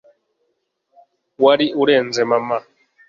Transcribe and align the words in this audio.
wari 1.43 1.65
urenze 1.81 2.21
mama 2.31 2.57